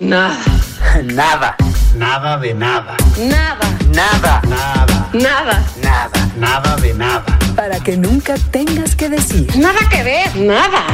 [0.00, 0.34] Nada.
[1.04, 1.56] Nada.
[1.94, 2.96] Nada de nada.
[3.18, 3.68] Nada.
[3.94, 4.40] Nada.
[4.48, 5.10] Nada.
[5.12, 5.62] Nada.
[5.82, 6.32] Nada.
[6.38, 7.38] Nada de nada.
[7.54, 9.46] Para que nunca tengas que decir.
[9.58, 10.34] Nada que ver.
[10.36, 10.86] Nada.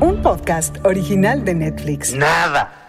[0.00, 2.14] Un podcast original de Netflix.
[2.14, 2.81] Nada.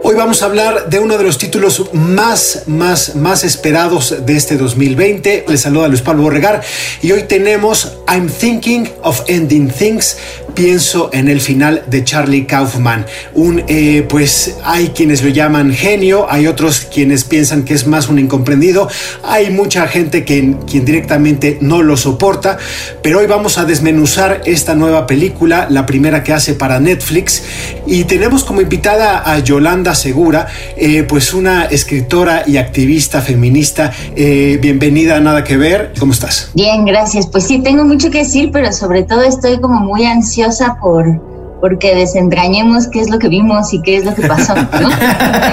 [0.00, 4.56] Hoy vamos a hablar de uno de los títulos más, más, más esperados de este
[4.56, 5.44] 2020.
[5.48, 6.62] Les saluda Luis Pablo Borregar
[7.02, 10.16] y hoy tenemos I'm Thinking of Ending Things.
[10.54, 13.06] Pienso en el final de Charlie Kaufman.
[13.34, 18.08] Un, eh, pues hay quienes lo llaman genio, hay otros quienes piensan que es más
[18.08, 18.88] un incomprendido.
[19.24, 22.58] Hay mucha gente que, quien directamente no lo soporta.
[23.02, 27.42] Pero hoy vamos a desmenuzar esta nueva película, la primera que hace para Netflix.
[27.86, 33.92] Y tenemos como invitada a Yolanda Segura, eh, pues una escritora y activista feminista.
[34.16, 35.92] Eh, bienvenida a Nada que Ver.
[35.98, 36.50] ¿Cómo estás?
[36.54, 37.26] Bien, gracias.
[37.26, 41.20] Pues sí, tengo mucho que decir, pero sobre todo estoy como muy ansiosa por
[41.60, 44.90] porque desentrañemos qué es lo que vimos y qué es lo que pasó, ¿no?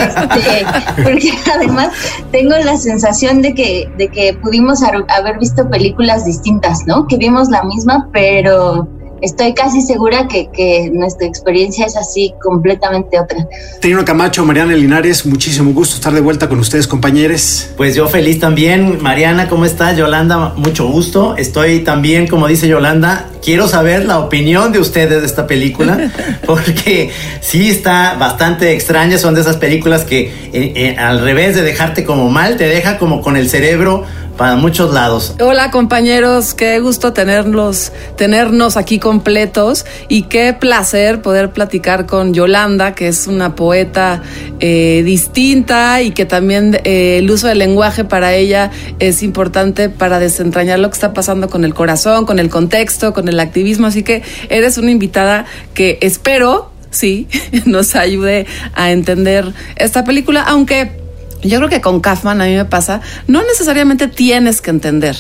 [0.06, 0.66] Este,
[1.04, 1.90] porque además
[2.32, 7.08] tengo la sensación de que, de que pudimos haber visto películas distintas, ¿no?
[7.08, 8.88] Que vimos la misma, pero
[9.22, 13.48] estoy casi segura que, que, nuestra experiencia es así completamente otra.
[13.82, 17.70] Tenino Camacho, Mariana Linares, muchísimo gusto estar de vuelta con ustedes, compañeros.
[17.78, 19.02] Pues yo feliz también.
[19.02, 19.98] Mariana, ¿cómo estás?
[19.98, 21.36] Yolanda, mucho gusto.
[21.38, 26.12] Estoy también, como dice Yolanda, quiero saber la opinión de ustedes de esta película,
[26.46, 29.18] porque sí está bastante extraña.
[29.18, 32.98] Son de esas películas que eh, eh, al revés de dejarte como mal, te deja
[32.98, 34.04] como con el cerebro
[34.38, 35.36] para muchos lados.
[35.40, 42.96] Hola compañeros, qué gusto tenerlos, tenernos aquí completos y qué placer poder platicar con Yolanda,
[42.96, 44.22] que es una poeta
[44.60, 50.20] eh, distinta y que también eh, el uso del lenguaje para ella es importante para
[50.20, 53.88] desentrañar lo que está pasando con el corazón, con el contexto, con el activismo.
[53.88, 57.28] Así que eres una invitada que espero, sí,
[57.66, 61.05] nos ayude a entender esta película, aunque
[61.46, 65.16] yo creo que con Kaufman a mí me pasa, no necesariamente tienes que entender,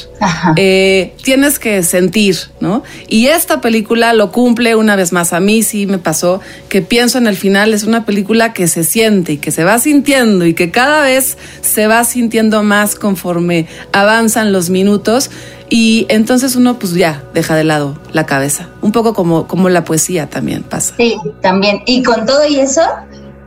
[0.55, 2.83] eh, tienes que sentir, ¿no?
[3.07, 5.33] Y esta película lo cumple una vez más.
[5.33, 8.83] A mí sí me pasó que pienso en el final, es una película que se
[8.83, 13.67] siente y que se va sintiendo y que cada vez se va sintiendo más conforme
[13.91, 15.29] avanzan los minutos.
[15.67, 19.83] Y entonces uno pues ya deja de lado la cabeza, un poco como, como la
[19.83, 20.94] poesía también pasa.
[20.95, 21.81] Sí, también.
[21.88, 22.81] Y con todo y eso,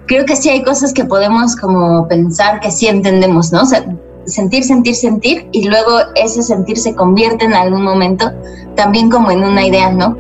[0.09, 3.63] creo que sí hay cosas que podemos como pensar que sí entendemos, ¿no?
[3.63, 3.85] O sea,
[4.27, 8.33] sentir, sentir, sentir y luego ese sentir se convierte en algún momento
[8.75, 10.17] también como en una idea, ¿no?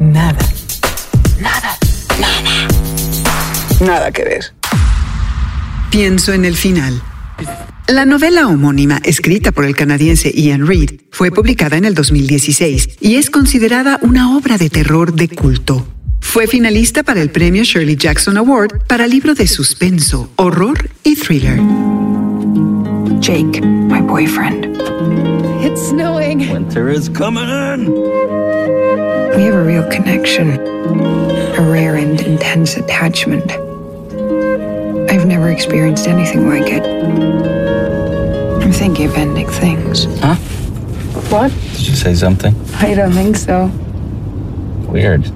[0.00, 0.38] Nada.
[1.40, 1.78] Nada.
[2.20, 2.68] Nada.
[3.80, 4.44] Nada que ver.
[5.90, 7.00] Pienso en el final.
[7.86, 13.16] La novela homónima, escrita por el canadiense Ian Reid, fue publicada en el 2016 y
[13.16, 15.86] es considerada una obra de terror de culto.
[16.24, 21.60] Fue finalista para el premio Shirley Jackson Award para libro de suspenso, horror y thriller.
[23.20, 24.66] Jake, my boyfriend.
[25.62, 26.50] It's snowing.
[26.50, 27.88] Winter is coming in.
[29.36, 30.58] We have a real connection,
[31.56, 33.52] a rare and intense attachment.
[35.08, 36.82] I've never experienced anything like it.
[38.60, 40.06] I'm thinking of ending things.
[40.20, 40.34] Huh?
[41.30, 41.52] What?
[41.76, 42.56] Did you say something?
[42.80, 43.70] I don't think so.
[44.90, 45.30] Weird.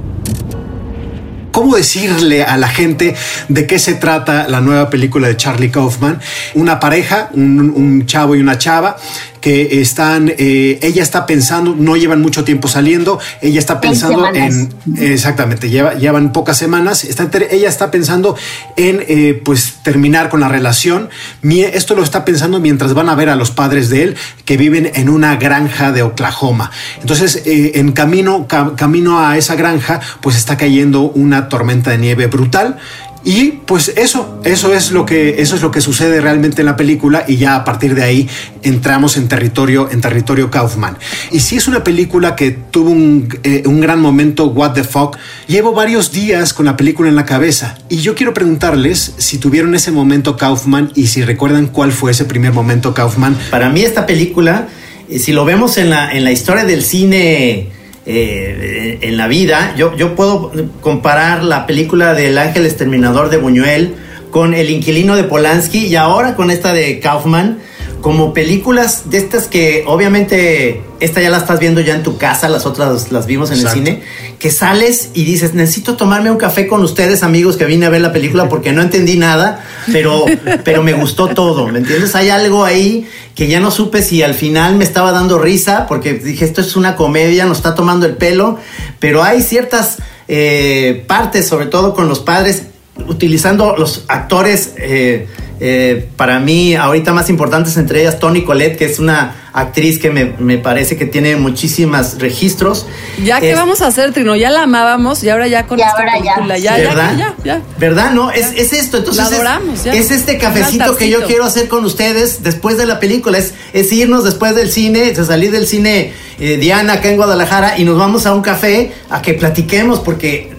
[1.58, 3.16] ¿Cómo decirle a la gente
[3.48, 6.20] de qué se trata la nueva película de Charlie Kaufman?
[6.54, 8.96] Una pareja, un, un chavo y una chava,
[9.40, 14.72] que están, eh, ella está pensando, no llevan mucho tiempo saliendo, ella está pensando en,
[14.96, 18.36] exactamente, lleva, llevan pocas semanas, está, ella está pensando
[18.76, 21.08] en eh, pues terminar con la relación.
[21.42, 24.90] Esto lo está pensando mientras van a ver a los padres de él que viven
[24.94, 26.70] en una granja de Oklahoma.
[27.00, 32.26] Entonces, eh, en camino, camino a esa granja, pues está cayendo una tormenta de nieve
[32.26, 32.78] brutal
[33.24, 36.76] y pues eso, eso es lo que eso es lo que sucede realmente en la
[36.76, 38.28] película y ya a partir de ahí
[38.62, 40.96] entramos en territorio en territorio Kaufman.
[41.32, 45.16] Y si es una película que tuvo un, eh, un gran momento what the fuck.
[45.46, 49.74] Llevo varios días con la película en la cabeza y yo quiero preguntarles si tuvieron
[49.74, 53.36] ese momento Kaufman y si recuerdan cuál fue ese primer momento Kaufman.
[53.50, 54.68] Para mí esta película,
[55.08, 57.77] eh, si lo vemos en la en la historia del cine
[58.10, 59.74] eh, en la vida.
[59.76, 60.50] Yo, yo puedo
[60.80, 63.96] comparar la película del Ángel Exterminador de Buñuel
[64.30, 67.58] con El Inquilino de Polanski y ahora con esta de Kaufman
[68.00, 72.48] como películas de estas que obviamente esta ya la estás viendo ya en tu casa,
[72.48, 74.02] las otras las vimos en el cine,
[74.38, 78.00] que sales y dices, necesito tomarme un café con ustedes amigos que vine a ver
[78.00, 80.26] la película porque no entendí nada, pero,
[80.64, 82.14] pero me gustó todo, ¿me entiendes?
[82.14, 86.14] Hay algo ahí que ya no supe si al final me estaba dando risa porque
[86.14, 88.58] dije, esto es una comedia, nos está tomando el pelo,
[89.00, 89.98] pero hay ciertas
[90.28, 92.64] eh, partes, sobre todo con los padres,
[93.06, 95.28] utilizando los actores eh,
[95.60, 100.10] eh, para mí ahorita más importantes, entre ellas Tony Colette, que es una actriz que
[100.10, 102.86] me, me parece que tiene muchísimos registros.
[103.24, 105.94] Ya que vamos a hacer, Trino, ya la amábamos y ahora ya con Y esta
[105.98, 107.16] ahora película, ya, ya, ¿Verdad?
[107.18, 107.62] ya, ya.
[107.78, 108.12] ¿Verdad?
[108.12, 108.98] No, es, es esto.
[108.98, 109.94] Entonces La es- adoramos, ya.
[109.94, 113.38] es, este cafecito que yo quiero hacer con ustedes después de la película.
[113.38, 117.78] Es, es irnos después del cine, de salir del cine eh, Diana acá en Guadalajara
[117.78, 120.52] y nos vamos a un café a que platiquemos porque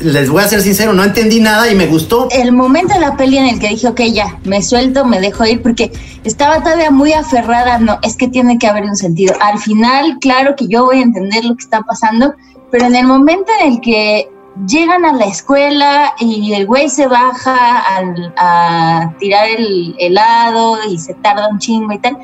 [0.00, 2.28] les voy a ser sincero, no entendí nada y me gustó.
[2.30, 5.44] el momento de la peli en el que dije, ok, ya, me suelto, me dejo
[5.46, 5.92] ir, porque
[6.24, 9.34] estaba todavía muy aferrada, no, es que tiene que haber un sentido.
[9.40, 12.34] Al final, claro que yo voy a entender lo que está pasando,
[12.70, 14.28] pero en el momento en el que
[14.66, 20.98] llegan a la escuela y el güey se baja al- a tirar el helado y
[20.98, 22.16] se tarda un chingo y tal,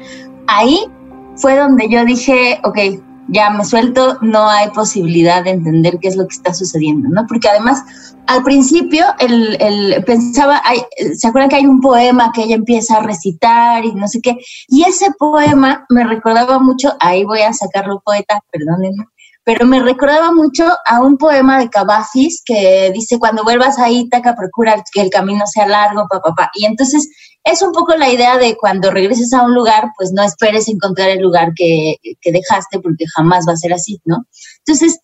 [0.47, 0.85] ahí
[1.37, 2.79] fue donde yo dije, ok,
[3.29, 7.27] ya me suelto, no hay posibilidad de entender qué es lo que está sucediendo, ¿no?
[7.29, 7.83] Porque además,
[8.27, 10.83] al principio, el, el- pensaba, hay-
[11.15, 14.37] ¿se acuerdan que hay un poema que ella empieza a recitar y no sé qué?
[14.69, 19.07] Y ese poema me recordaba mucho, ahí voy a sacarlo poeta, perdónenme,
[19.45, 24.37] pero me recordaba mucho a un poema de Cavafis que dice, cuando vuelvas a Ítaca,
[24.37, 26.51] procura que el camino sea largo, papá, papá.
[26.55, 27.09] Y entonces
[27.45, 31.09] es un poco la idea de cuando regreses a un lugar, pues no esperes encontrar
[31.11, 34.25] el lugar que, que dejaste, porque jamás va a ser así, ¿no?
[34.65, 35.01] Entonces,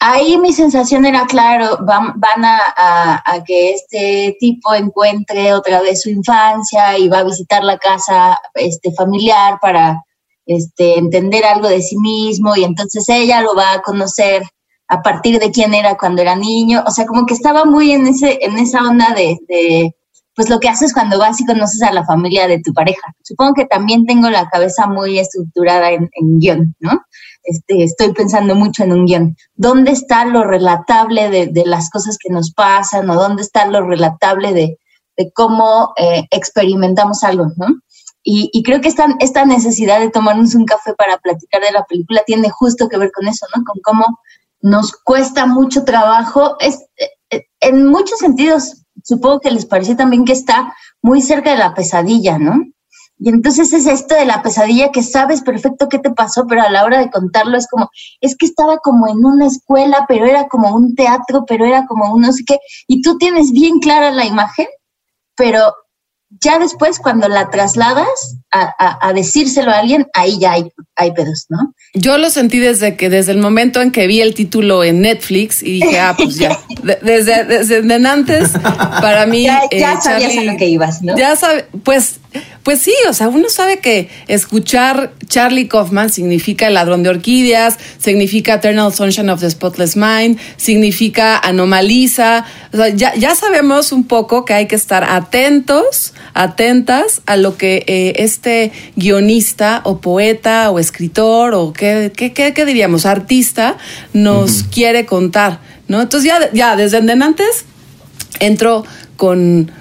[0.00, 6.02] ahí mi sensación era, claro, van, van a, a- que este tipo encuentre otra vez
[6.02, 10.02] su infancia y va a visitar la casa este, familiar para
[10.46, 14.42] este, entender algo de sí mismo y entonces ella lo va a conocer
[14.88, 16.82] a partir de quién era cuando era niño.
[16.86, 19.36] O sea, como que estaba muy en, ese, en esa onda de,
[20.38, 23.12] pues lo que haces cuando vas y conoces a la familia de tu pareja.
[23.24, 26.92] Supongo que también tengo la cabeza muy estructurada en, en guion, ¿no?
[27.42, 29.36] Este, estoy pensando mucho en un guion.
[29.56, 33.84] ¿Dónde está lo relatable de, de las cosas que nos pasan o dónde está lo
[33.84, 34.78] relatable de,
[35.16, 37.66] de cómo eh, experimentamos algo, ¿no?
[38.22, 41.82] Y, y creo que esta, esta necesidad de tomarnos un café para platicar de la
[41.82, 43.64] película tiene justo que ver con eso, ¿no?
[43.64, 44.20] Con cómo
[44.60, 46.56] nos cuesta mucho trabajo.
[46.60, 46.78] Es,
[47.30, 51.72] eh, en muchos sentidos, supongo que les pareció también que está muy cerca de la
[51.72, 52.62] pesadilla, ¿no?
[53.18, 56.70] Y entonces es esto de la pesadilla que sabes perfecto qué te pasó, pero a
[56.70, 57.88] la hora de contarlo es como,
[58.20, 62.12] es que estaba como en una escuela, pero era como un teatro, pero era como
[62.12, 64.66] un no sé qué, y tú tienes bien clara la imagen,
[65.34, 65.72] pero
[66.40, 71.12] ya después cuando la trasladas a, a, a decírselo a alguien, ahí ya hay, hay
[71.12, 71.74] pedos, ¿no?
[71.94, 75.62] Yo lo sentí desde que, desde el momento en que vi el título en Netflix
[75.62, 76.58] y dije, ah, pues ya.
[76.82, 78.50] De- desde, desde antes,
[79.00, 79.42] para mí.
[79.44, 81.16] Ya, eh, sabías Charlie- a lo que ibas, ¿no?
[81.16, 82.20] Ya sabe, pues,
[82.62, 87.78] pues sí, o sea, uno sabe que escuchar Charlie Kaufman significa El ladrón de orquídeas,
[87.98, 92.44] significa Eternal Sunshine of the Spotless Mind, significa Anomaliza.
[92.72, 97.56] O sea, ya, ya sabemos un poco que hay que estar atentos, atentas a lo
[97.56, 103.76] que eh, este guionista o poeta o escritor o qué, qué, qué, qué diríamos, artista
[104.12, 105.58] nos quiere contar,
[105.88, 106.00] ¿no?
[106.00, 107.64] Entonces ya, ya desde antes
[108.38, 108.84] entro
[109.16, 109.72] con,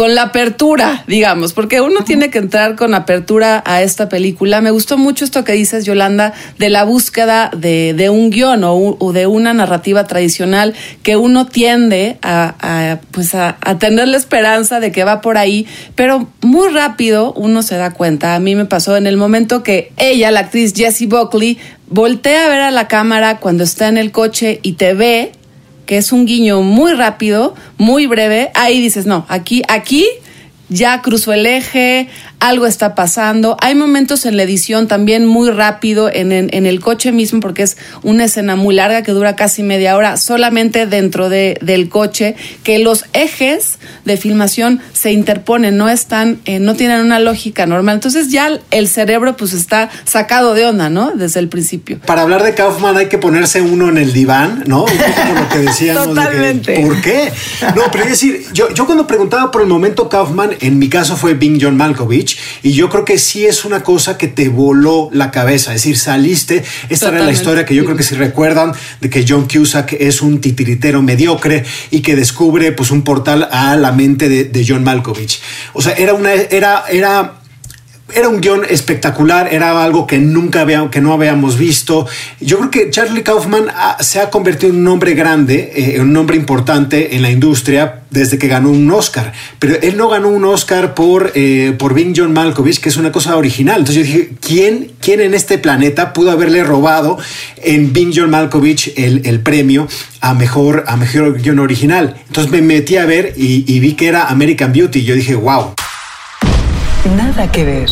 [0.00, 4.62] con la apertura, digamos, porque uno tiene que entrar con apertura a esta película.
[4.62, 9.12] Me gustó mucho esto que dices, Yolanda, de la búsqueda de, de un guion o,
[9.12, 14.80] de una narrativa tradicional que uno tiende a, a, pues a, a tener la esperanza
[14.80, 15.66] de que va por ahí,
[15.96, 18.34] pero muy rápido uno se da cuenta.
[18.34, 21.58] A mí me pasó en el momento que ella, la actriz Jessie Buckley,
[21.90, 25.32] voltea a ver a la cámara cuando está en el coche y te ve
[25.90, 30.06] que es un guiño muy rápido, muy breve, ahí dices, no, aquí, aquí
[30.68, 32.06] ya cruzó el eje,
[32.40, 33.56] algo está pasando.
[33.60, 37.62] Hay momentos en la edición también muy rápido en, en- en el coche mismo, porque
[37.62, 42.36] es una escena muy larga que dura casi media hora, solamente dentro de- del coche,
[42.64, 47.96] que los ejes de filmación se interponen, no están, eh, no tienen una lógica normal.
[47.96, 51.12] Entonces ya el cerebro pues está sacado de onda, ¿no?
[51.12, 51.98] Desde el principio.
[52.06, 54.84] Para hablar de Kaufman hay que ponerse uno en el diván, ¿no?
[54.84, 56.06] Un poco como lo que decíamos.
[56.06, 56.80] de que, Totalmente.
[56.80, 57.32] ¿Por qué?
[57.76, 61.16] No, pero es decir, yo, yo cuando preguntaba por el momento Kaufman, en mi caso
[61.16, 62.29] fue Bing John Malkovich,
[62.62, 65.74] y yo creo que sí es una cosa que te voló la cabeza.
[65.74, 66.64] Es decir, saliste.
[66.88, 70.22] Esta era la historia que yo creo que si recuerdan de que John Cusack es
[70.22, 74.84] un titiritero mediocre y que descubre pues un portal a la mente de, de John
[74.84, 75.40] Malkovich.
[75.72, 77.39] O sea, era una, era, era
[78.14, 82.06] era un guion espectacular, era algo que nunca había, que no habíamos visto.
[82.40, 86.16] Yo creo que Charlie Kaufman ha- se ha convertido en un hombre grande, eh, un
[86.16, 89.32] hombre importante en la industria desde que ganó un Oscar.
[89.58, 93.12] Pero él no ganó un Oscar por, eh, por Bing John Malkovich, que es una
[93.12, 93.78] cosa original.
[93.80, 97.18] Entonces yo dije, ¿quién, quién en este planeta pudo haberle robado
[97.62, 99.86] en Bing John Malkovich el, el premio
[100.20, 102.16] a mejor, a mejor guion original?
[102.26, 105.04] Entonces me metí a ver y, y vi que era American Beauty.
[105.04, 105.74] Yo dije, wow.
[107.04, 107.90] Nada que ver.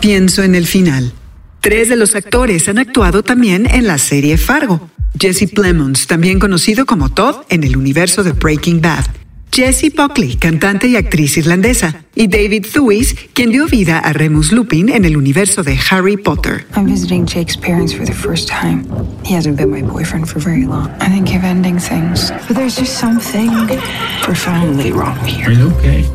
[0.00, 1.12] Pienso en el final.
[1.60, 4.90] Tres de los actores han actuado también en la serie Fargo.
[5.18, 9.04] Jesse Plemons, también conocido como Todd en el universo de Breaking Bad.
[9.54, 12.04] Jessie Buckley, cantante y actriz irlandesa.
[12.14, 16.66] Y David Thewis, quien dio vida a Remus Lupin en el universo de Harry Potter.
[16.74, 18.86] I'm visiting Jake's parents for the first time.
[19.24, 20.90] He hasn't been my boyfriend for very long.
[21.00, 23.50] I think of ending things, but there's just something
[24.22, 25.48] profoundly wrong here.
[25.48, 26.06] Are you okay?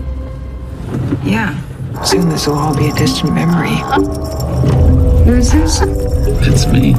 [1.23, 1.53] Yeah.
[2.05, 3.75] Soon this will all be a distant memory.
[5.25, 5.81] Who is this?
[5.81, 6.93] It's me.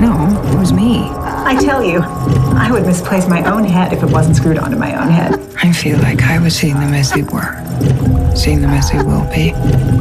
[0.00, 1.10] No, it was me.
[1.10, 4.94] I tell you, I would misplace my own head if it wasn't screwed onto my
[5.00, 5.34] own head.
[5.62, 9.24] I feel like I was seeing them as they were, seeing them as they will
[9.30, 9.52] be,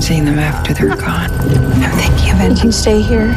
[0.01, 1.31] seeing them after they're gone.
[1.31, 2.71] I'm thinking of ending.
[2.71, 3.33] stay here.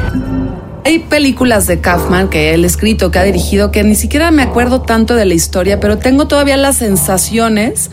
[0.84, 4.42] Hay películas de Kaufman que él ha escrito, que ha dirigido, que ni siquiera me
[4.42, 7.90] acuerdo tanto de la historia, pero tengo todavía las sensaciones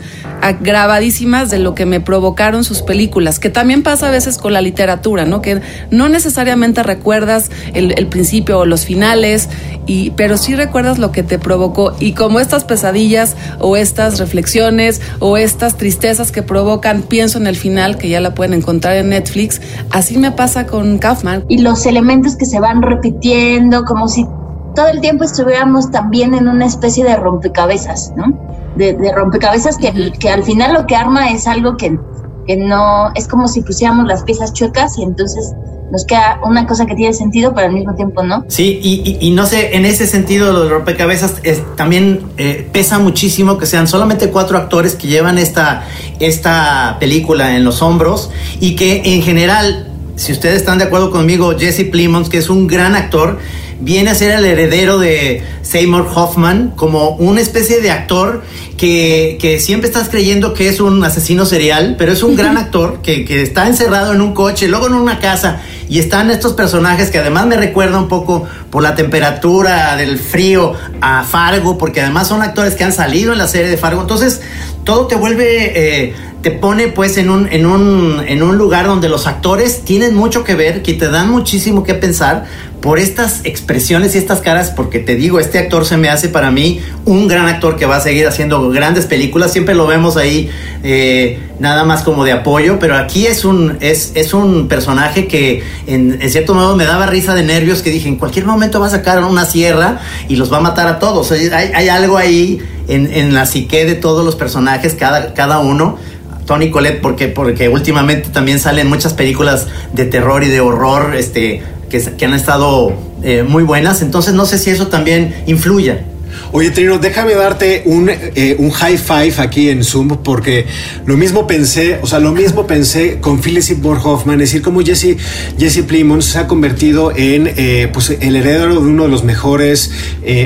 [0.60, 4.60] grabadísimas de lo que me provocaron sus películas, que también pasa a veces con la
[4.60, 5.42] literatura, ¿no?
[5.42, 9.48] Que no necesariamente recuerdas el, el principio o los finales,
[9.86, 11.92] y, pero sí recuerdas lo que te provocó.
[12.00, 17.56] Y como estas pesadillas o estas reflexiones o estas tristezas que provocan, pienso en el
[17.56, 21.44] final, que ya la pueden encontrar en Netflix, así me pasa con Kaufman.
[21.48, 24.26] y los elementos que se van repitiendo, como si
[24.74, 28.38] todo el tiempo estuviéramos también en una especie de rompecabezas, ¿no?
[28.76, 31.98] De, de rompecabezas que, que al final lo que arma es algo que,
[32.46, 35.54] que no, es como si pusiéramos las piezas chuecas y entonces
[35.90, 38.44] nos queda una cosa que tiene sentido, pero al mismo tiempo no.
[38.48, 38.80] Sí,
[39.20, 43.66] y, no sé, en ese sentido, lo de rompecabezas es- también eh, pesa muchísimo que
[43.66, 45.84] sean solamente cuatro actores que llevan esta,
[46.18, 51.54] esta película en los hombros y que en general, si ustedes están de acuerdo conmigo,
[51.58, 53.38] Jesse Plemons, que es un gran actor,
[53.80, 58.42] viene a ser el heredero de Seymour Hoffman como una especie de actor
[58.76, 63.00] que, que siempre estás creyendo que es un asesino serial, pero es un gran actor
[63.02, 67.10] que, que está encerrado en un coche, luego en una casa, y están estos personajes
[67.10, 72.28] que además me recuerda un poco por la temperatura del frío a Fargo, porque además
[72.28, 74.40] son actores que han salido en la serie de Fargo, entonces
[74.84, 76.04] todo te vuelve...
[76.04, 76.14] eh,
[76.46, 80.44] te pone pues en un, en, un, en un lugar donde los actores tienen mucho
[80.44, 82.44] que ver, que te dan muchísimo que pensar
[82.86, 86.52] por estas expresiones y estas caras, porque te digo, este actor se me hace para
[86.52, 90.50] mí un gran actor que va a seguir haciendo grandes películas, siempre lo vemos ahí
[90.84, 95.64] eh, nada más como de apoyo, pero aquí es un, es, es un personaje que
[95.88, 98.90] en, cierto modo me daba risa de nervios, que dije, en cualquier momento va a
[98.90, 103.12] sacar una sierra y los va a matar a todos, hay, hay algo ahí en,
[103.12, 105.98] en la psique de todos los personajes, cada, cada uno,
[106.46, 111.60] Tony Colette porque porque últimamente también salen muchas películas de terror y de horror este
[111.88, 114.02] que, han estado eh, muy buenas.
[114.02, 116.04] Entonces no sé si eso también influya.
[116.52, 120.66] Oye, Trino, déjame darte un, eh, un high five aquí en Zoom, porque
[121.06, 124.80] lo mismo pensé, o sea, lo mismo pensé con Philip Seymour Hoffman, es decir, como
[124.82, 125.16] Jesse,
[125.58, 129.90] Jesse Plemons se ha convertido en eh, pues, el heredero de uno de los mejores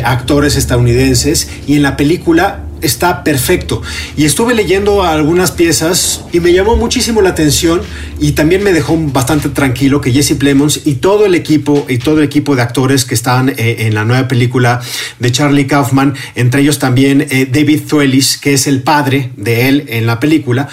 [0.05, 3.83] actores estadounidenses, y en la película está perfecto.
[4.17, 7.81] Y estuve leyendo algunas piezas y me llamó muchísimo la atención
[8.19, 12.19] y también me dejó bastante tranquilo que Jesse Plemons y todo el equipo y todo
[12.19, 14.81] el equipo de actores que están eh, en la nueva película
[15.19, 19.85] de Charlie Kaufman, entre ellos también eh, David Thewlis, que es el padre de él
[19.89, 20.69] en la película,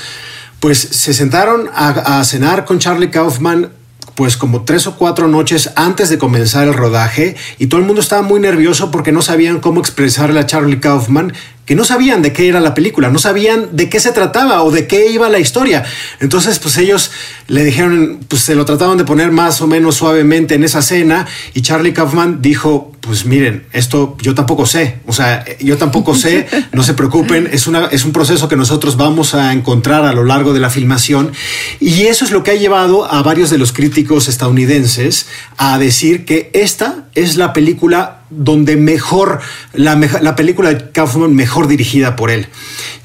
[0.59, 3.71] pues se sentaron a, a cenar con Charlie Kaufman
[4.17, 8.01] pues como tres o cuatro noches antes de comenzar el rodaje y todo el mundo
[8.01, 11.33] estaba muy nervioso porque no sabían cómo expresarle a Charlie Kaufman
[11.67, 14.71] que no sabían de qué era la película, no sabían de qué se trataba o
[14.71, 15.83] de qué iba la historia.
[16.21, 17.11] Entonces, pues ellos
[17.47, 21.27] le dijeron, pues se lo trataban de poner más o menos suavemente en esa cena
[21.53, 26.47] y Charlie Kaufman dijo, pues miren, esto yo tampoco sé, o sea, yo tampoco sé,
[26.71, 30.23] no se preocupen, es, una, es un proceso que nosotros vamos a encontrar a lo
[30.23, 31.33] largo de la filmación
[31.81, 36.23] y eso es lo que ha llevado a varios de los críticos estadounidenses a decir
[36.23, 39.39] que esta es la película donde mejor,
[39.73, 42.47] la, la película de Kaufman mejor dirigida por él.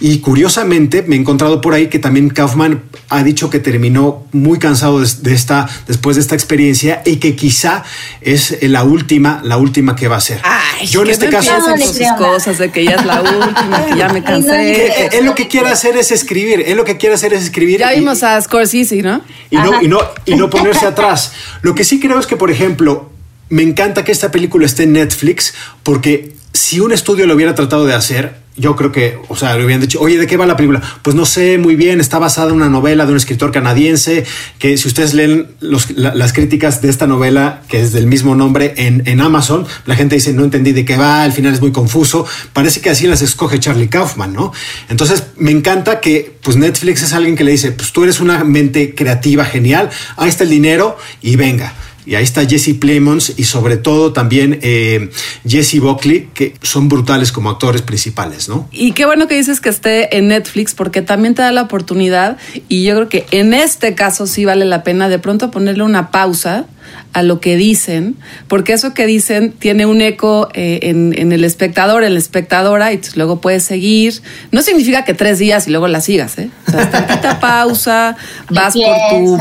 [0.00, 4.58] Y curiosamente me he encontrado por ahí que también Kaufman ha dicho que terminó muy
[4.58, 7.84] cansado de, de esta, después de esta experiencia y que quizá
[8.20, 10.40] es la última, la última que va a hacer.
[10.42, 11.52] Ay, Yo en este caso...
[11.60, 15.16] con sus cosas de que ya es la última, que ya me cansé.
[15.16, 17.78] él lo que quiere hacer es escribir, él lo que quiere hacer es escribir.
[17.78, 19.20] Ya y- vimos a Scorsese, ¿no?
[19.50, 21.32] y no, y, no, y no ponerse atrás.
[21.60, 23.11] Lo que sí creo es que, por ejemplo,
[23.52, 27.84] me encanta que esta película esté en Netflix porque si un estudio lo hubiera tratado
[27.84, 30.56] de hacer, yo creo que, o sea, le hubieran dicho, oye, ¿de qué va la
[30.56, 30.80] película?
[31.02, 34.24] Pues no sé muy bien, está basada en una novela de un escritor canadiense,
[34.58, 39.02] que si ustedes leen las críticas de esta novela, que es del mismo nombre en,
[39.04, 42.24] en Amazon, la gente dice, no entendí de qué va, al final es muy confuso,
[42.54, 44.54] parece que así las escoge Charlie Kaufman, ¿no?
[44.88, 48.44] Entonces, me encanta que, pues Netflix es alguien que le dice, pues tú eres una
[48.44, 51.74] mente creativa, genial, ahí está el dinero y venga.
[52.04, 55.10] Y ahí está Jesse Plemons y sobre todo también eh,
[55.46, 58.68] Jesse Buckley, que son brutales como actores principales, ¿no?
[58.72, 62.38] Y qué bueno que dices que esté en Netflix porque también te da la oportunidad
[62.68, 66.10] y yo creo que en este caso sí vale la pena de pronto ponerle una
[66.10, 66.66] pausa
[67.12, 68.16] a lo que dicen,
[68.48, 72.90] porque eso que dicen tiene un eco eh, en, en el espectador, en la espectadora,
[72.90, 74.22] y entonces luego puedes seguir.
[74.50, 76.50] No significa que tres días y luego la sigas, ¿eh?
[76.68, 78.16] O sea, tantita pausa,
[78.50, 79.38] vas por tu,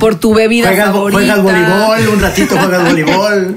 [0.00, 1.18] por tu bebida Juegas, favorita.
[1.18, 3.56] juegas voleibol, un ratito juegas voleibol.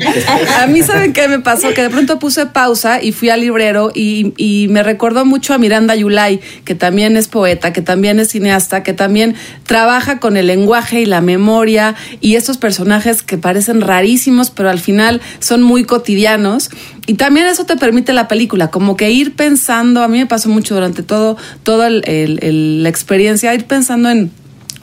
[0.60, 1.74] A mí, ¿saben qué me pasó?
[1.74, 5.58] Que de pronto puse pausa y fui al librero y, y me recordó mucho a
[5.58, 9.36] Miranda Yulay, que también es poeta, que también es cineasta, que también
[9.66, 14.77] trabaja con el lenguaje y la memoria y estos personajes que parecen rarísimos, pero al
[14.80, 16.70] final son muy cotidianos.
[17.06, 20.50] Y también eso te permite la película, como que ir pensando, a mí me pasó
[20.50, 24.32] mucho durante todo, toda el- la experiencia, ir pensando en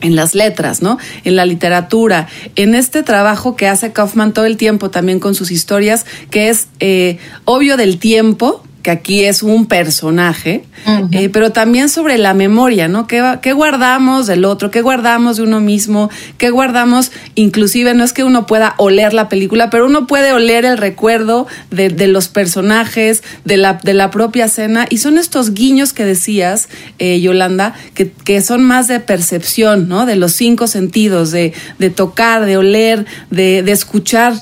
[0.00, 0.98] en las letras, ¿no?
[1.24, 5.50] En la literatura, en este trabajo que hace Kaufman todo el tiempo también con sus
[5.50, 10.62] historias, que es eh, obvio del tiempo, que aquí es un personaje,
[11.10, 13.06] eh, pero también sobre la memoria, ¿no?
[13.06, 14.70] ¿Qué, guardamos del otro?
[14.70, 16.10] ¿Qué guardamos de uno mismo?
[16.36, 17.10] ¿Qué guardamos?
[17.34, 21.46] Inclusive no es que uno pueda oler la película, pero uno puede oler el recuerdo
[21.70, 26.04] de, de los personajes, de la, de la propia escena, y son estos guiños que
[26.04, 30.04] decías, eh, Yolanda, que, que son más de percepción, ¿no?
[30.04, 34.34] De los cinco sentidos, de, de tocar, de oler, de, de escuchar.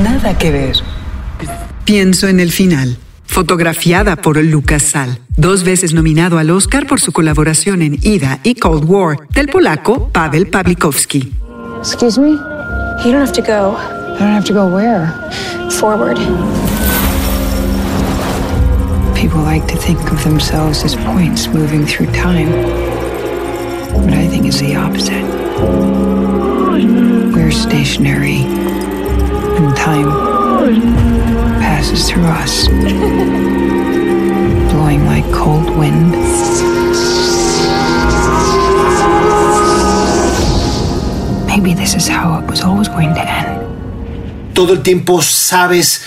[0.00, 0.93] Nada que ver.
[1.84, 2.96] Pienso en el final.
[3.26, 8.54] Fotografiada por Lucas Sal, dos veces nominado al Oscar por su colaboración en Ida y
[8.54, 11.34] Cold War, del polaco Pavel Pawlikowski.
[11.80, 12.30] Excuse me?
[13.04, 13.76] You don't have to go.
[13.76, 15.12] I don't have to go where?
[15.72, 16.16] Forward.
[19.14, 22.50] People like to think of themselves as points moving through time.
[24.06, 25.22] But I think it's the opposite.
[27.34, 28.46] We're stationary,
[29.58, 31.33] and time
[31.82, 32.68] through us,
[34.68, 36.12] blowing like cold wind.
[41.46, 43.64] Maybe this is how it was always going to end.
[44.54, 46.02] todo el tiempo sabes,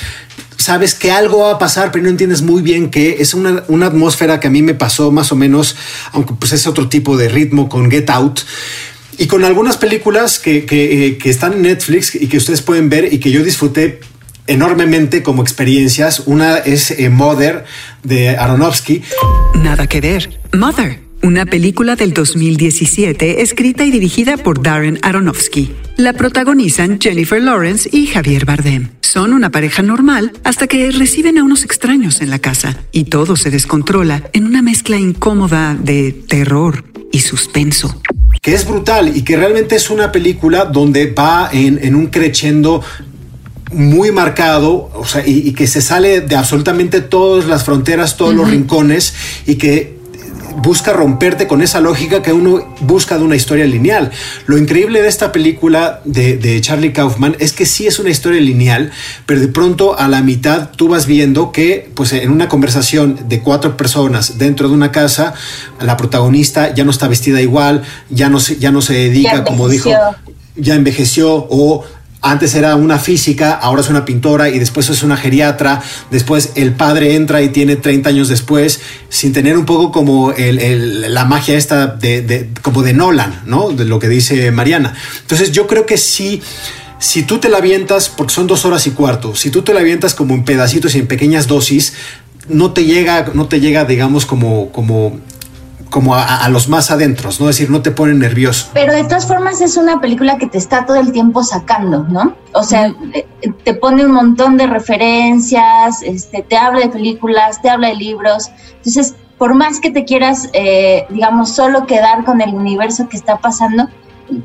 [0.58, 3.18] sabes que algo va a pasar, pero no entiendes muy bien qué.
[3.20, 5.76] Es una, una atmósfera que a mí me pasó más o menos,
[6.14, 8.40] aunque pues es otro tipo de ritmo con Get Out.
[9.20, 12.90] Y con algunas películas que, que, eh, que están en Netflix y que ustedes pueden
[12.90, 14.00] ver y que yo disfruté
[14.48, 16.22] enormemente como experiencias.
[16.26, 17.66] Una es eh, Mother
[18.04, 19.02] de Aronofsky.
[19.56, 20.40] Nada que ver.
[20.54, 25.72] Mother, una película del 2017 escrita y dirigida por Darren Aronofsky.
[25.98, 28.90] La protagonizan Jennifer Lawrence y Javier Bardem.
[29.02, 33.36] Son una pareja normal hasta que reciben a unos extraños en la casa y todo
[33.36, 38.02] se descontrola en una mezcla incómoda de terror y suspenso.
[38.42, 42.84] que es brutal y que realmente es una película donde va en, en un crescendo
[43.72, 48.34] muy marcado, o sea, y, y que se sale de absolutamente todas las fronteras, todos
[48.34, 49.14] los rincones,
[49.46, 49.98] y que
[50.58, 54.12] busca romperte con esa lógica que uno busca de una historia lineal.
[54.48, 58.42] Lo increíble de esta película de, de Charlie Kaufman es que sí es una historia
[58.42, 58.92] lineal,
[59.26, 63.42] pero de pronto a la mitad tú vas viendo que, pues en una conversación de
[63.42, 65.36] cuatro personas dentro de una casa,
[65.80, 69.70] la protagonista ya no está vestida igual, ya no se, ya no se dedica, como
[69.70, 69.92] dijo,
[70.56, 71.86] ya envejeció o
[72.30, 76.74] antes era una física, ahora es una pintora y después es una geriatra, después el
[76.74, 81.88] padre entra y tiene 30 años después, sin tener un poco como la magia esta
[81.88, 83.70] de, de- como de Nolan, ¿no?
[83.70, 84.94] De lo que dice Mariana.
[85.22, 86.42] Entonces yo creo que sí,
[87.00, 89.80] si tú te la avientas, porque son dos horas y cuarto, si tú te la
[89.82, 91.94] avientas como en pedacitos y en pequeñas dosis,
[92.50, 95.20] no te llega, no te llega, digamos, como, como
[95.90, 97.50] como a, a los más adentros, ¿no?
[97.50, 98.70] Es decir, no te pone nervioso.
[98.74, 102.36] Pero de todas formas es una película que te está todo el tiempo sacando, ¿no?
[102.54, 102.94] O sea,
[103.64, 108.50] te pone un montón de referencias, este, te habla de películas, te habla de libros.
[108.78, 113.38] Entonces, por más que te quieras, eh, digamos, solo quedar con el universo que está
[113.38, 113.88] pasando,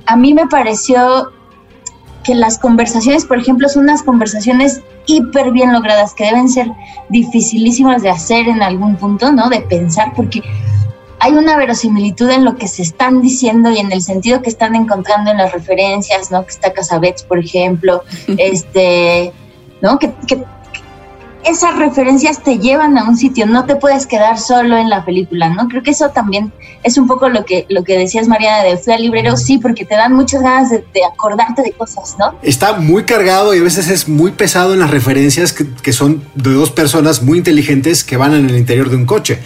[0.06, 1.32] a mí me pareció
[2.22, 6.70] que las conversaciones, por ejemplo, son unas conversaciones hiper bien logradas, que deben ser
[7.08, 9.48] dificilísimas de hacer en algún punto, ¿no?
[9.48, 10.42] De pensar, porque
[11.24, 14.74] hay una verosimilitud en lo que se están diciendo y en el sentido que están
[14.74, 16.44] encontrando en las referencias, ¿no?
[16.44, 19.32] Que está Casabets, por ejemplo, este,
[19.80, 20.00] ¿no?
[20.00, 20.42] Que, que
[21.44, 25.48] esas referencias te llevan a un sitio, no te puedes quedar solo en la película,
[25.48, 25.68] ¿no?
[25.68, 28.92] Creo que eso también es un poco lo que, lo que decías, Mariana, de fui
[28.92, 32.34] al librero, sí, porque te dan muchas ganas de, de acordarte de cosas, ¿no?
[32.42, 36.24] Está muy cargado y a veces es muy pesado en las referencias que, que son
[36.34, 39.38] de dos personas muy inteligentes que van en el interior de un coche.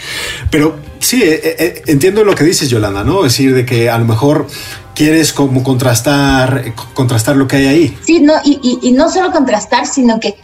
[0.51, 3.25] Pero sí, eh, eh, entiendo lo que dices, Yolanda, ¿no?
[3.25, 4.47] Es decir, de que a lo mejor
[4.95, 7.99] quieres como contrastar, contrastar lo que hay ahí.
[8.03, 10.37] Sí, no, y, y, y no solo contrastar, sino que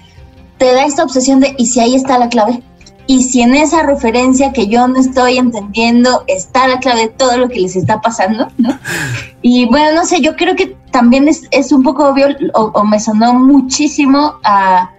[0.58, 2.62] te da esta obsesión de, ¿y si ahí está la clave?
[3.06, 7.36] Y si en esa referencia que yo no estoy entendiendo está la clave de todo
[7.36, 8.78] lo que les está pasando, ¿no?
[9.44, 12.84] Y bueno, no sé, yo creo que también es, es un poco obvio o, o,
[12.84, 14.92] me sonó muchísimo a,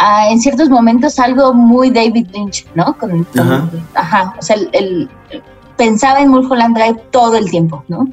[0.00, 2.96] a, en ciertos momentos algo muy David Lynch, ¿no?
[2.98, 3.70] Con, con, ajá.
[3.94, 4.34] ajá.
[4.38, 5.10] o sea, el, el,
[5.76, 8.08] pensaba en Mulholland Drive todo el tiempo, ¿no?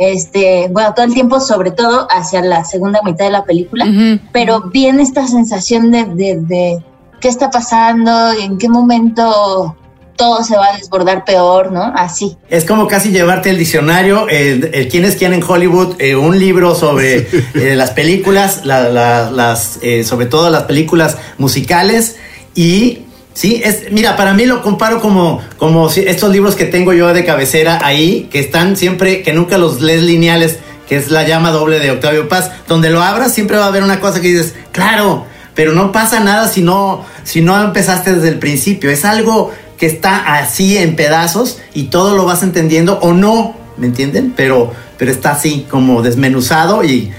[0.00, 3.88] este, bueno, todo el tiempo, sobre todo hacia la segunda mitad de la película, uh
[3.88, 4.20] -huh.
[4.32, 6.84] pero viene esta sensación de, de, de,
[7.20, 9.76] qué está pasando, en qué momento
[10.20, 11.82] todo se va a desbordar peor, ¿no?
[11.96, 12.36] Así.
[12.50, 16.38] Es como casi llevarte el diccionario, el, el quién es quién en Hollywood, eh, un
[16.38, 22.16] libro sobre eh, las películas, la, la, las, eh, sobre todo las películas musicales
[22.54, 27.14] y Sí, es, mira, para mí lo comparo como, como estos libros que tengo yo
[27.14, 31.52] de cabecera ahí, que están siempre, que nunca los lees lineales, que es la llama
[31.52, 34.56] doble de Octavio Paz, donde lo abras siempre va a haber una cosa que dices,
[34.72, 39.52] claro, pero no pasa nada si no, si no empezaste desde el principio, es algo
[39.80, 44.34] que está así en pedazos y todo lo vas entendiendo o no, ¿me entienden?
[44.36, 47.10] Pero, pero está así como desmenuzado y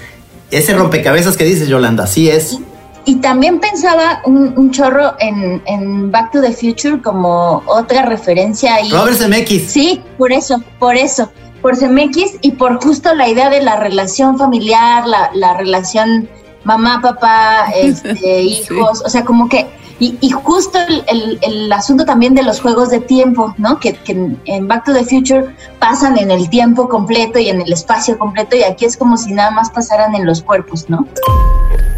[0.51, 2.59] ese rompecabezas que dices, Yolanda, así es.
[3.05, 8.75] Y también pensaba un, un chorro en, en, Back to the Future como otra referencia
[8.75, 8.91] ahí.
[8.91, 9.71] Robert Zemeckis.
[9.71, 11.31] Sí, por eso, por eso.
[11.63, 16.29] Por Zemeckis y por justo la idea de la relación familiar, la, la relación
[16.63, 18.99] mamá, papá, este, hijos.
[18.99, 19.03] Sí.
[19.05, 19.65] O sea, como que.
[20.03, 23.79] Y, justo el, asunto también de los juegos de tiempo, ¿no?
[23.79, 25.45] Que, que en Back to the Future
[25.77, 29.31] pasan en el tiempo completo y en el espacio completo, y aquí es como si
[29.31, 31.07] nada más pasaran en los cuerpos, ¿no?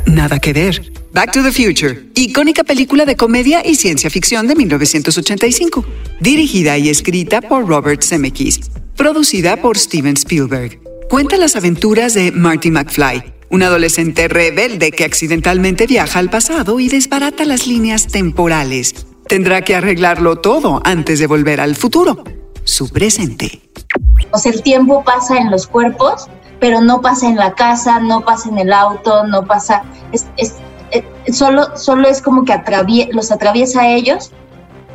[0.06, 0.92] Nada que ver.
[1.14, 5.86] Back to the Future, icónica película de comedia y ciencia ficción de 1985,
[6.20, 10.78] dirigida y escrita por Robert Zemeckis, producida por Steven Spielberg.
[11.10, 16.90] Cuenta las aventuras de Marty McFly, un adolescente rebelde que accidentalmente viaja al pasado y
[16.90, 19.06] desbarata las líneas temporales.
[19.28, 22.24] Tendrá que arreglarlo todo antes de volver al futuro,
[22.64, 23.62] su presente.
[24.36, 26.28] Sea, el tiempo pasa en los cuerpos,
[26.60, 30.54] pero no pasa en la casa, no pasa en el auto, no pasa, es, es
[31.32, 32.54] solo, solo es como que
[33.12, 34.32] los atraviesa a ellos,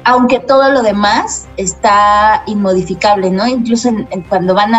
[0.05, 3.47] aunque todo lo demás está inmodificable, ¿no?
[3.47, 3.91] Incluso
[4.29, 4.75] cuando van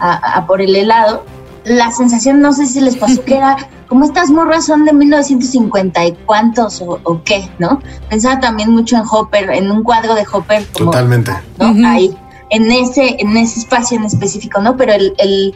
[0.00, 1.24] a, por el helado,
[1.68, 3.56] la sensación, no sé si les pasó que era,
[3.88, 7.80] como estas morras son de 1950 y cuántos o, o qué, ¿no?
[8.08, 10.66] Pensaba también mucho en Hopper, en un cuadro de Hopper.
[10.72, 11.32] Como, Totalmente.
[11.58, 11.70] ¿no?
[11.70, 11.86] Uh -huh.
[11.86, 12.16] Ahí,
[12.50, 14.76] en ese, en ese espacio en específico, ¿no?
[14.76, 15.54] Pero el, el,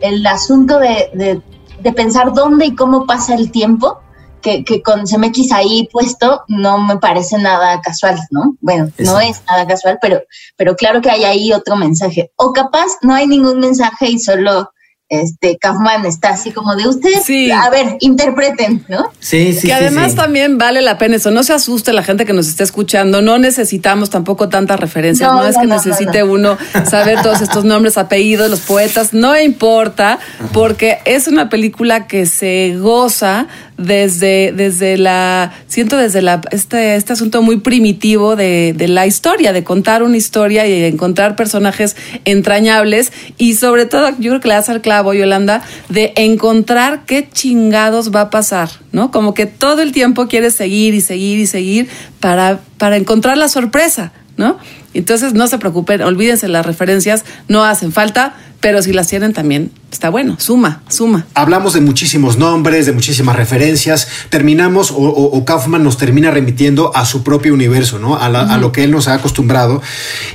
[0.00, 1.42] el asunto de, de,
[1.80, 3.98] de, pensar dónde y cómo pasa el tiempo,
[4.40, 8.56] que, que con CMX ahí puesto, no me parece nada casual, ¿no?
[8.60, 10.22] Bueno, no es nada casual, pero,
[10.56, 12.32] pero claro que hay ahí otro mensaje.
[12.36, 14.70] O capaz no hay ningún mensaje y solo
[15.10, 17.50] este Kaufman está así como de ustedes, sí.
[17.50, 19.10] a ver, interpreten, ¿no?
[19.18, 19.66] Sí, sí.
[19.66, 20.16] Que además sí.
[20.16, 23.36] también vale la pena eso, no se asuste la gente que nos está escuchando, no
[23.38, 26.56] necesitamos tampoco tantas referencias, no, no es no, que no, necesite uno
[26.88, 30.20] saber todos estos nombres, apellidos, los poetas, no importa,
[30.52, 33.48] porque es una película que se goza
[33.80, 39.52] desde, desde la, siento desde la, este, este asunto muy primitivo de, de la historia,
[39.52, 44.48] de contar una historia y de encontrar personajes entrañables y sobre todo, yo creo que
[44.48, 49.10] le das al clavo, Yolanda, de encontrar qué chingados va a pasar, ¿no?
[49.10, 51.88] Como que todo el tiempo quieres seguir y seguir y seguir
[52.20, 54.58] para, para encontrar la sorpresa, ¿no?
[54.92, 59.70] Entonces no se preocupen, olvídense las referencias, no hacen falta, pero si las tienen también
[59.90, 61.26] está bueno, suma, suma.
[61.34, 66.94] Hablamos de muchísimos nombres, de muchísimas referencias, terminamos o, o- o Kaufman nos termina remitiendo
[66.94, 68.16] a su propio universo, ¿no?
[68.16, 69.82] A, la- a lo que él nos ha acostumbrado.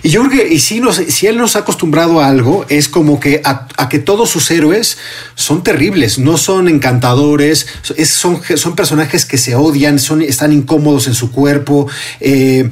[0.04, 2.90] Y yo creo que y si, nos, si él nos ha acostumbrado a algo, es
[2.90, 4.98] como que a, a que todos sus héroes
[5.36, 11.08] son terribles, no son encantadores, es- son, son personajes que se odian, son, están incómodos
[11.08, 11.88] en su cuerpo,
[12.20, 12.70] eh,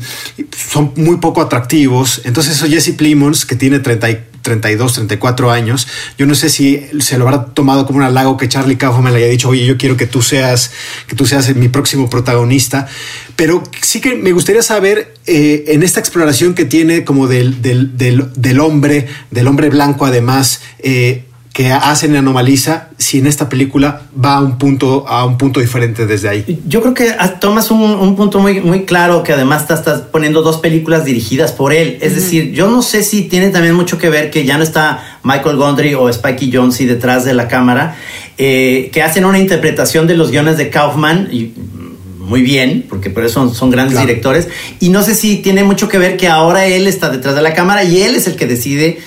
[0.71, 2.21] son muy poco atractivos.
[2.25, 5.87] Entonces eso Jesse Plimons, que tiene 30 y 32, 34 años.
[6.17, 9.19] Yo no sé si se lo habrá tomado como un halago que Charlie Kaufman le
[9.19, 10.71] haya dicho, oye, yo quiero que tú seas,
[11.07, 12.87] que tú seas mi próximo protagonista.
[13.35, 17.97] Pero sí que me gustaría saber eh, en esta exploración que tiene como del, del,
[17.97, 23.47] del, del hombre, del hombre blanco además, eh, que hacen en Anomaliza, si en esta
[23.47, 26.59] película va a un punto, a un punto diferente desde ahí.
[26.67, 30.01] Yo creo que ah, tomas un, un punto muy, muy claro que además estás, estás
[30.01, 31.99] poniendo dos películas dirigidas por él.
[32.01, 35.19] Es decir, yo no sé si tiene también mucho que ver que ya no está
[35.21, 37.97] Michael Gondry o Spikey Jonze detrás de la cámara,
[38.39, 43.11] eh, que hacen una interpretación de los guiones de Kaufman y mm, muy bien, porque
[43.11, 44.07] por eso son, son grandes Claro.
[44.07, 44.47] directores.
[44.79, 47.53] Y no sé si tiene mucho que ver que ahora él está detrás de la
[47.53, 48.97] cámara y él es el que decide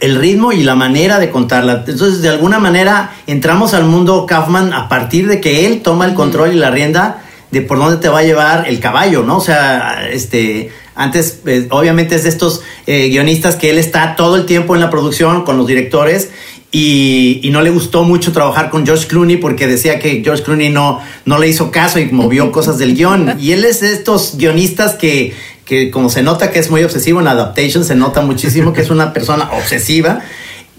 [0.00, 1.84] el ritmo y la manera de contarla.
[1.86, 6.14] Entonces, de alguna manera, entramos al mundo Kaufman a partir de que él toma el
[6.14, 9.38] control y la rienda de por dónde te va a llevar el caballo, ¿no?
[9.38, 14.36] O sea, este, antes, eh, obviamente es de estos eh, guionistas que él está todo
[14.36, 16.30] el tiempo en la producción con los directores
[16.70, 20.68] y, y no le gustó mucho trabajar con George Clooney porque decía que George Clooney
[20.68, 23.38] no, no le hizo caso y movió cosas del guion.
[23.40, 25.34] Y él es de estos guionistas que,
[25.68, 28.88] que como se nota que es muy obsesivo en Adaptation, se nota muchísimo que es
[28.90, 30.20] una persona obsesiva.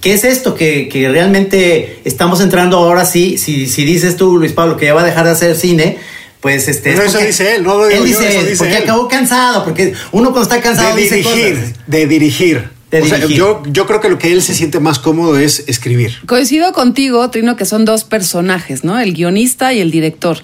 [0.01, 0.55] ¿Qué es esto?
[0.55, 4.93] Que, que realmente estamos entrando ahora sí, si, si dices tú, Luis Pablo, que ya
[4.93, 5.97] va a dejar de hacer cine,
[6.39, 6.93] pues este...
[6.93, 8.77] Pero es eso dice él, no lo digo él yo, dice, eso él, dice porque
[8.77, 8.83] él.
[8.83, 11.73] acabó cansado, porque uno cuando está cansado de dice dirigir, cosas.
[11.87, 12.69] de dirigir.
[12.89, 13.37] De O sea, dirigir.
[13.37, 16.13] yo, yo creo que lo que él se siente más cómodo es escribir.
[16.25, 18.97] Coincido contigo, Trino, que son dos personajes, ¿no?
[18.99, 20.39] El guionista y el director.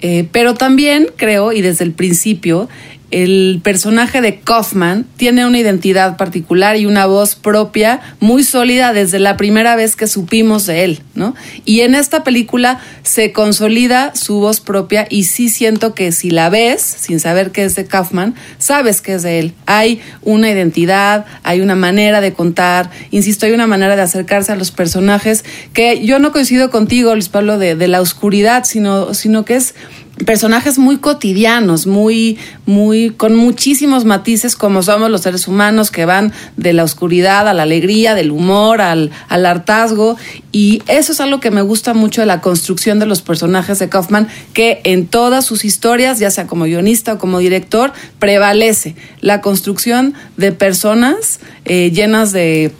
[0.00, 2.68] Eh, pero también creo, y desde el principio,
[3.10, 9.18] el personaje de Kaufman tiene una identidad particular y una voz propia muy sólida desde
[9.18, 11.34] la primera vez que supimos de él, ¿no?
[11.64, 16.50] Y en esta película se consolida su voz propia y sí siento que si la
[16.50, 19.54] ves, sin saber que es de Kaufman, sabes que es de él.
[19.64, 24.56] Hay una identidad, hay una manera de contar, insisto, hay una manera de acercarse a
[24.56, 29.46] los personajes que yo no coincido contigo, Luis Pablo, de, de la oscuridad, sino, sino
[29.46, 29.74] que es
[30.24, 36.32] personajes muy cotidianos, muy, muy, con muchísimos matices como somos los seres humanos que van
[36.56, 40.16] de la oscuridad a la alegría, del humor, al, al hartazgo.
[40.52, 43.88] Y eso es algo que me gusta mucho de la construcción de los personajes de
[43.88, 49.40] Kaufman, que en todas sus historias, ya sea como guionista o como director, prevalece la
[49.40, 52.72] construcción de personas eh, llenas de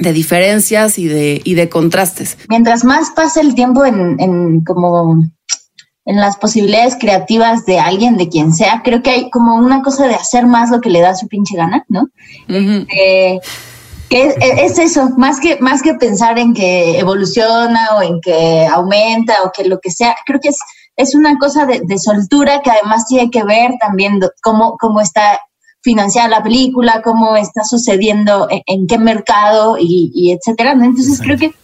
[0.00, 2.38] de diferencias y de, y de contrastes.
[2.48, 5.22] Mientras más pasa el tiempo en, en como
[6.10, 10.06] en las posibilidades creativas de alguien, de quien sea, creo que hay como una cosa
[10.08, 12.08] de hacer más lo que le da su pinche gana, ¿no?
[12.88, 13.38] Eh,
[14.08, 18.66] que es, es eso, más que, más que pensar en que evoluciona o en que
[18.66, 20.58] aumenta o que lo que sea, creo que es,
[20.96, 25.00] es una cosa de, de soltura que además tiene que ver también do- cómo, cómo
[25.00, 25.38] está
[25.82, 30.74] financiada la película, cómo está sucediendo, en, en qué mercado y, y etcétera.
[30.74, 30.84] ¿no?
[30.86, 31.54] Entonces creo que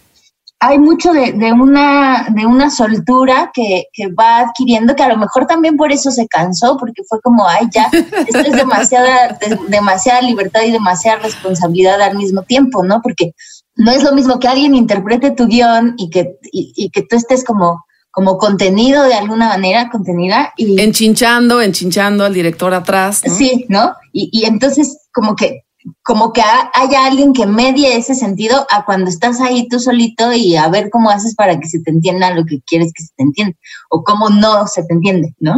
[0.59, 5.17] hay mucho de, de una, de una soltura que, que va adquiriendo, que a lo
[5.17, 9.59] mejor también por eso se cansó, porque fue como, ay, ya, esto es demasiada, de-
[9.67, 13.01] demasiada libertad y demasiada responsabilidad al mismo tiempo, ¿no?
[13.03, 13.33] Porque
[13.75, 17.15] no es lo mismo que alguien interprete tu guion y que, y, y que tú
[17.15, 23.21] estés como, como contenido de alguna manera, contenida, y Enchinchando, enchinchando al director atrás.
[23.23, 23.33] ¿no?
[23.35, 23.93] Sí, ¿no?
[24.11, 25.65] Y, y entonces como que
[26.03, 30.33] como que ha- haya alguien que medie ese sentido a cuando estás ahí tú solito
[30.33, 33.09] y a ver cómo haces para que se te entienda lo que quieres que se
[33.15, 33.55] te entienda
[33.89, 35.53] o cómo no se te entiende, ¿no?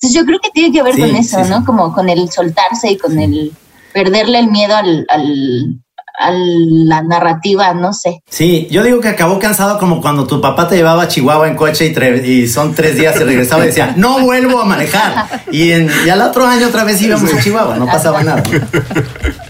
[0.00, 1.58] Entonces yo creo que tiene que ver Sí, con eso, sí, ¿no?
[1.58, 1.64] sí.
[1.64, 3.52] Como con el soltarse y con el
[3.92, 5.80] perderle el miedo al, al-
[6.20, 8.22] a la narrativa, no sé.
[8.28, 11.54] Sí, yo digo que acabó cansado como cuando tu papá te llevaba a Chihuahua en
[11.54, 15.42] coche y, y son tres días y regresaba y decía, no vuelvo a manejar.
[15.52, 18.42] Y, en, y al otro año otra vez íbamos a Chihuahua, no pasaba nada.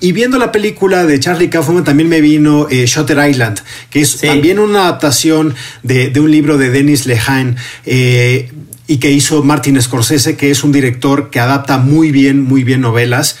[0.00, 3.58] Y viendo la película de Charlie Kaufman también me vino eh, Shutter Island,
[3.90, 4.26] que es Sí.
[4.26, 8.50] también una adaptación de, de un libro de Denis Lehane eh,
[8.86, 12.80] y que hizo Martin Scorsese, que es un director que adapta muy bien, muy bien
[12.80, 13.38] novelas.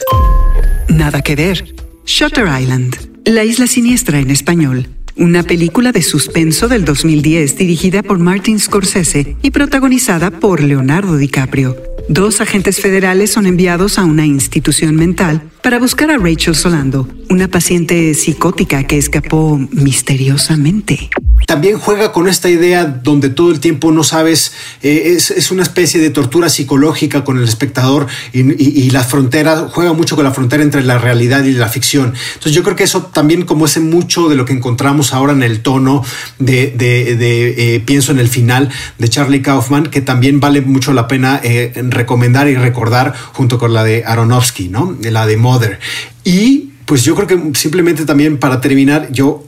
[0.88, 1.74] Nada que ver.
[2.06, 4.88] Shutter Island, La isla siniestra en español.
[5.16, 11.76] Una película de suspenso del 2010 dirigida por Martin Scorsese y protagonizada por Leonardo DiCaprio.
[12.08, 17.48] Dos agentes federales son enviados a una institución mental para buscar a Rachel Solando, una
[17.48, 21.10] paciente psicótica que escapó misteriosamente.
[21.46, 25.62] También juega con esta idea donde todo el tiempo no sabes, eh, es, es, una
[25.62, 30.24] especie de tortura psicológica con el espectador y, y, y, la frontera, juega mucho con
[30.24, 32.14] la frontera entre la realidad y la ficción.
[32.34, 35.42] Entonces yo creo que eso también como ese mucho de lo que encontramos ahora en
[35.42, 36.04] el tono
[36.38, 38.68] de eh, pienso en el final
[38.98, 43.72] de Charlie Kaufman, que también vale mucho la pena eh, recomendar y recordar junto con
[43.72, 44.96] la de Aronofsky, ¿no?
[45.02, 45.80] La de Mother.
[46.24, 49.44] Y pues yo creo que simplemente también para terminar, yo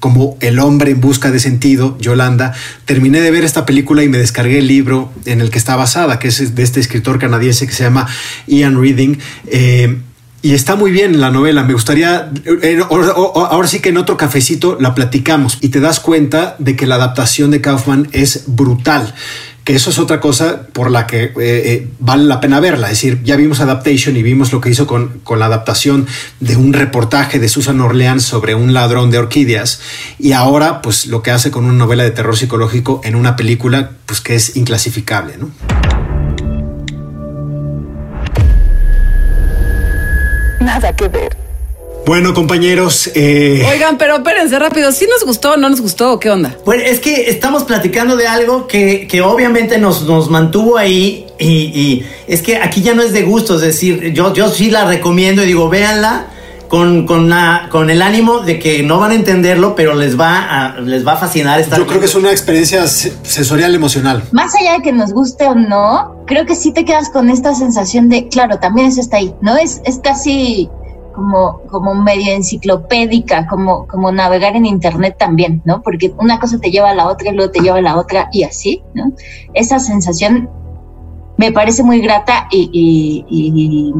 [0.00, 2.52] como El hombre en busca de sentido, Yolanda,
[2.84, 6.18] terminé de ver esta película y me descargué el libro en el que está basada,
[6.18, 8.06] que es de este escritor canadiense que se llama
[8.46, 9.16] Ian Reading.
[9.46, 9.98] Eh,
[10.42, 11.64] y está muy bien la novela.
[11.64, 12.30] Me gustaría,
[12.62, 16.86] eh, ahora sí que en otro cafecito la platicamos y te das cuenta de que
[16.86, 19.12] la adaptación de Kaufman es brutal
[19.66, 22.86] que eso es otra cosa por la que eh, eh, vale la pena verla.
[22.86, 26.06] Es decir, ya vimos Adaptation y vimos lo que hizo con, con, la adaptación
[26.38, 29.80] de un reportaje de Susan Orleans sobre un ladrón de orquídeas
[30.20, 33.90] y ahora pues lo que hace con una novela de terror psicológico en una película
[34.06, 35.50] pues que es inclasificable, ¿no?
[40.60, 41.45] Nada que ver.
[42.06, 43.10] Bueno, compañeros.
[43.16, 43.66] Eh...
[43.68, 44.92] Oigan, pero espérense rápido.
[44.92, 46.20] ¿Sí nos gustó o no nos gustó?
[46.20, 46.56] ¿Qué onda?
[46.64, 51.26] Bueno, es que estamos platicando de algo que, que obviamente nos, nos mantuvo ahí.
[51.36, 53.56] Y, y, es que aquí ya no es de gusto.
[53.56, 56.28] Es decir, yo, yo sí la recomiendo y digo, véanla.
[56.68, 60.40] Con, con, la, con el ánimo de que no van a entenderlo, pero les va
[60.40, 61.76] a, les va a fascinar esta.
[61.76, 64.24] Yo creo que es una experiencia sensorial emocional.
[64.32, 67.54] Más allá de que nos guste o no, creo que sí te quedas con esta
[67.54, 69.56] sensación de, claro, también eso está ahí, ¿no?
[69.56, 70.68] Es, es casi
[71.16, 75.82] como, como medio enciclopédica, como, como navegar en internet también, ¿no?
[75.82, 78.28] Porque una cosa te lleva a la otra y luego te lleva a la otra
[78.32, 79.12] y así, ¿no?
[79.54, 80.48] Esa sensación
[81.38, 83.94] me parece muy grata y, y, y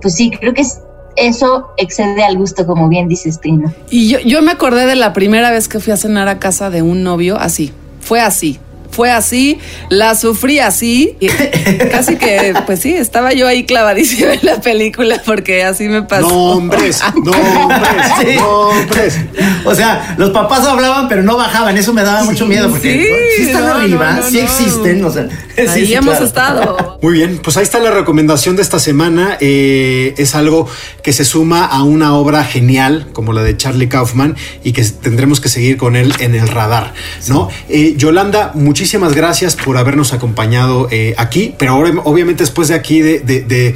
[0.00, 0.82] pues sí, creo que es,
[1.16, 3.72] eso excede al gusto, como bien dices, Trino.
[3.90, 6.70] Y yo, yo me acordé de la primera vez que fui a cenar a casa
[6.70, 9.58] de un novio así, fue así fue así,
[9.90, 11.16] la sufrí así.
[11.20, 11.28] Y
[11.90, 16.28] casi que, pues sí, estaba yo ahí clavadísima en la película porque así me pasó.
[16.28, 18.36] Nombres, nombres, sí.
[18.36, 19.18] nombres.
[19.64, 21.76] O sea, los papás hablaban, pero no bajaban.
[21.76, 25.04] Eso me daba mucho miedo porque sí, sí están no, arriba, no, no, sí existen.
[25.04, 26.24] O sea, ahí sí, hemos claro.
[26.26, 26.98] estado.
[27.00, 29.36] Muy bien, pues ahí está la recomendación de esta semana.
[29.40, 30.68] Eh, es algo
[31.02, 35.40] que se suma a una obra genial como la de Charlie Kaufman y que tendremos
[35.40, 36.94] que seguir con él en el radar,
[37.28, 37.48] ¿no?
[37.68, 42.76] Eh, Yolanda, muchísimas muchísimas gracias por habernos acompañado eh, aquí, pero ahora obviamente después de
[42.76, 43.74] aquí de, de, de,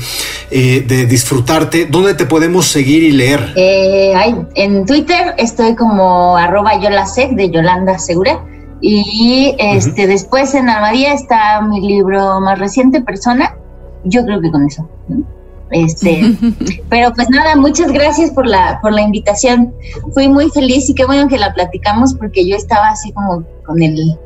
[0.52, 3.52] eh, de disfrutarte, ¿dónde te podemos seguir y leer?
[3.56, 8.44] Eh, ay, en Twitter estoy como arroba yolasec de Yolanda Segura.
[8.80, 10.08] Y este, uh -huh.
[10.08, 13.56] después en Armadía está mi libro más reciente, Persona.
[14.04, 14.88] Yo creo que con eso.
[15.08, 15.24] ¿no?
[15.72, 16.36] Este,
[16.88, 19.74] pero pues nada, muchas gracias por la, por la invitación.
[20.14, 23.82] Fui muy feliz y qué bueno que la platicamos porque yo estaba así como con
[23.82, 24.16] el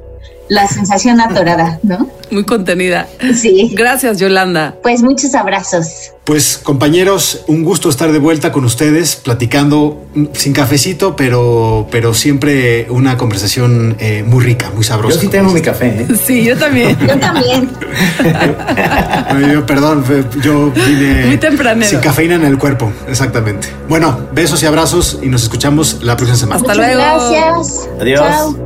[0.48, 2.08] la sensación atorada, ¿no?
[2.30, 3.08] Muy contenida.
[3.34, 3.72] Sí.
[3.74, 4.74] Gracias, Yolanda.
[4.82, 6.12] Pues muchos abrazos.
[6.24, 12.88] Pues compañeros, un gusto estar de vuelta con ustedes, platicando sin cafecito, pero, pero siempre
[12.90, 15.14] una conversación eh, muy rica, muy sabrosa.
[15.14, 15.86] Yo sí tengo mi café.
[16.00, 16.06] ¿eh?
[16.20, 16.98] Sí, yo también.
[17.06, 17.70] yo también.
[19.52, 20.04] yo, perdón,
[20.42, 21.88] yo vine muy tempranero.
[21.88, 23.68] sin cafeína en el cuerpo, exactamente.
[23.88, 26.56] Bueno, besos y abrazos y nos escuchamos la próxima semana.
[26.56, 27.30] Hasta Muchas luego.
[27.30, 27.88] Gracias.
[28.00, 28.20] Adiós.
[28.20, 28.65] Chao.